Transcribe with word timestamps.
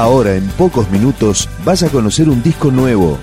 Ahora, 0.00 0.34
en 0.34 0.48
pocos 0.52 0.90
minutos, 0.90 1.46
vas 1.62 1.82
a 1.82 1.90
conocer 1.90 2.30
un 2.30 2.42
disco 2.42 2.70
nuevo. 2.70 3.18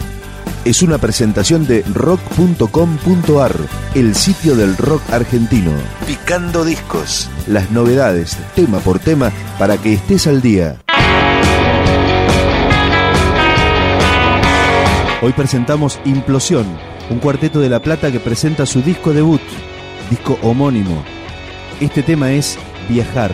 Es 0.63 0.83
una 0.83 0.99
presentación 0.99 1.65
de 1.65 1.81
rock.com.ar, 1.91 3.55
el 3.95 4.13
sitio 4.13 4.55
del 4.55 4.77
rock 4.77 5.01
argentino. 5.11 5.71
Picando 6.05 6.63
discos. 6.63 7.31
Las 7.47 7.71
novedades, 7.71 8.37
tema 8.53 8.77
por 8.77 8.99
tema, 8.99 9.31
para 9.57 9.77
que 9.79 9.93
estés 9.93 10.27
al 10.27 10.39
día. 10.43 10.77
Hoy 15.23 15.33
presentamos 15.33 15.99
Implosión, 16.05 16.67
un 17.09 17.17
cuarteto 17.17 17.59
de 17.59 17.69
La 17.69 17.81
Plata 17.81 18.11
que 18.11 18.19
presenta 18.19 18.67
su 18.67 18.83
disco 18.83 19.13
debut, 19.13 19.41
disco 20.11 20.37
homónimo. 20.43 21.03
Este 21.79 22.03
tema 22.03 22.33
es 22.33 22.55
Viajar. 22.87 23.31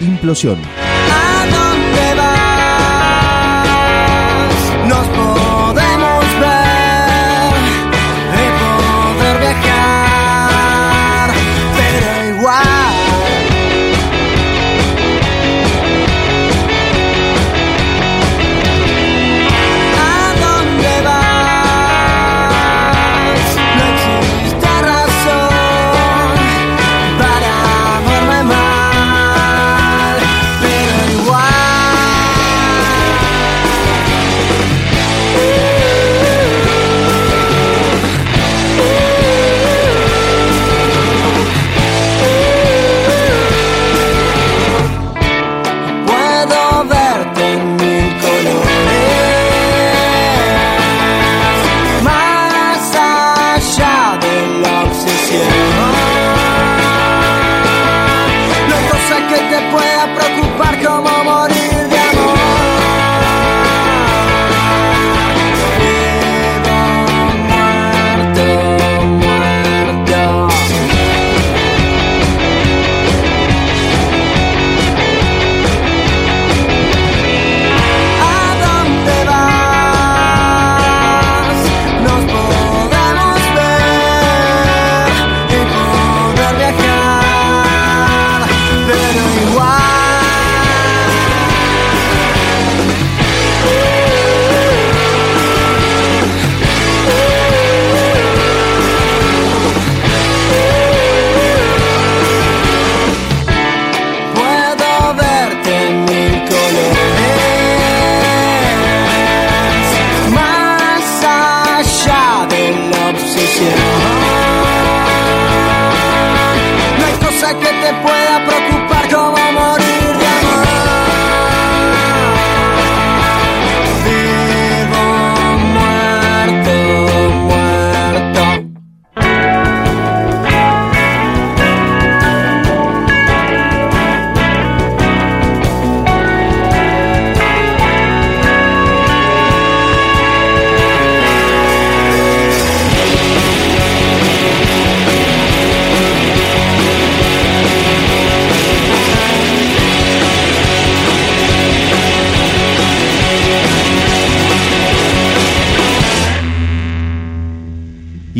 Implosión. 0.00 0.79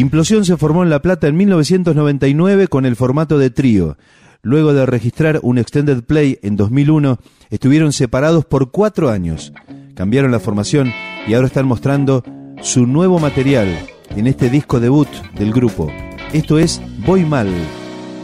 Implosión 0.01 0.47
se 0.47 0.57
formó 0.57 0.83
en 0.83 0.89
La 0.89 1.03
Plata 1.03 1.29
en 1.29 1.37
1999 1.37 2.69
con 2.69 2.87
el 2.87 2.97
formato 2.97 3.37
de 3.37 3.51
trío. 3.51 3.99
Luego 4.41 4.73
de 4.73 4.87
registrar 4.87 5.41
un 5.43 5.59
extended 5.59 6.03
play 6.03 6.39
en 6.43 6.57
2001, 6.57 7.19
estuvieron 7.51 7.93
separados 7.93 8.47
por 8.47 8.71
cuatro 8.71 9.11
años. 9.11 9.53
Cambiaron 9.95 10.33
la 10.33 10.41
formación 10.41 10.91
y 11.29 11.35
ahora 11.35 11.49
están 11.49 11.67
mostrando 11.67 12.25
su 12.63 12.87
nuevo 12.87 13.19
material 13.19 13.69
en 14.09 14.27
este 14.27 14.49
disco 14.49 14.81
debut 14.81 15.09
del 15.39 15.53
grupo. 15.53 15.93
Esto 16.33 16.59
es 16.59 16.81
Voy 17.05 17.27
Mal, 17.27 17.49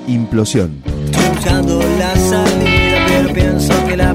Implosión. 0.07 0.83
La 1.45 2.17
salida, 2.17 3.05
pero 3.07 3.35
pienso 3.35 3.75
que 3.87 3.99
la 3.99 4.15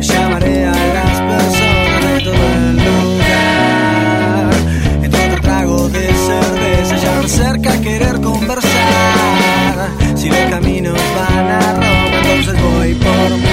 Llamaré 0.00 0.64
a 0.64 0.72
las 0.72 1.20
personas 1.20 2.14
de 2.14 2.20
todo 2.20 2.34
el 2.34 2.76
lugar. 2.76 4.50
Entre 5.02 5.26
otro 5.26 5.40
trago 5.42 5.88
de 5.90 6.06
cerveza, 6.06 6.96
ya 6.96 7.20
me 7.20 7.28
cerca 7.28 7.72
a 7.74 7.80
querer 7.80 8.20
conversar. 8.20 9.90
Si 10.14 10.28
los 10.28 10.38
caminos 10.50 10.98
van 11.16 11.48
a 11.48 11.72
Roma, 11.74 12.18
entonces 12.22 12.62
voy 12.62 12.94
por 12.94 13.47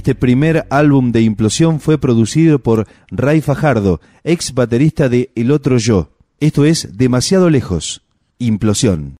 Este 0.00 0.14
primer 0.14 0.66
álbum 0.70 1.12
de 1.12 1.20
Implosión 1.20 1.78
fue 1.78 1.98
producido 1.98 2.58
por 2.58 2.88
Ray 3.10 3.42
Fajardo, 3.42 4.00
ex 4.24 4.54
baterista 4.54 5.10
de 5.10 5.30
El 5.34 5.50
Otro 5.50 5.76
Yo. 5.76 6.08
Esto 6.40 6.64
es 6.64 6.96
Demasiado 6.96 7.50
Lejos. 7.50 8.00
Implosión. 8.38 9.16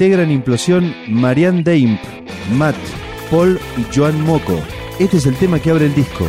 Integran 0.00 0.30
Implosión 0.30 0.94
Marianne 1.08 1.64
Deimp, 1.64 2.00
Matt, 2.56 2.76
Paul 3.32 3.58
y 3.76 3.84
Joan 3.92 4.20
Moco. 4.20 4.62
Este 5.00 5.16
es 5.16 5.26
el 5.26 5.34
tema 5.34 5.58
que 5.58 5.72
abre 5.72 5.86
el 5.86 5.94
disco. 5.96 6.28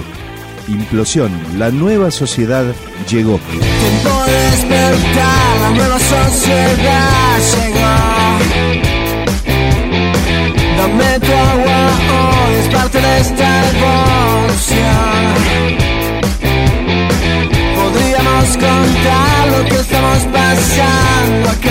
Implosión, 0.67 1.31
la 1.59 1.69
nueva 1.69 2.09
sociedad 2.09 2.65
llegó. 3.07 3.38
Tiempo 3.38 4.23
de 4.25 4.31
despertar, 4.49 5.59
la 5.61 5.69
nueva 5.69 5.99
sociedad 5.99 7.38
llegó. 7.53 7.93
Dame 10.75 11.19
tu 11.19 11.31
agua 11.31 11.91
hoy, 12.17 12.55
es 12.63 12.69
parte 12.73 12.99
de 12.99 13.19
esta 13.19 13.69
evolución. 13.69 14.79
Podríamos 17.75 18.49
contar 18.49 19.47
lo 19.51 19.63
que 19.65 19.75
estamos 19.75 20.23
pasando 20.33 21.49
acá. 21.51 21.68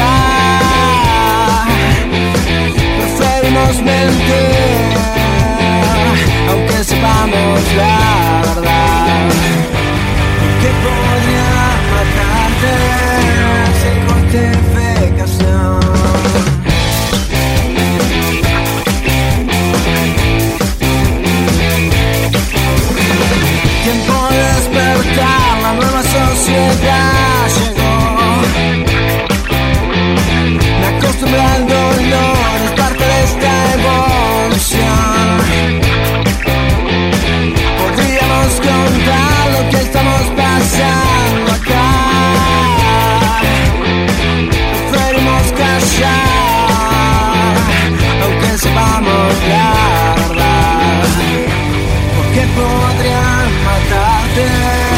hemos 3.59 3.83
mentido. 3.83 4.98
matar 53.69 54.25
bem. 54.35 54.98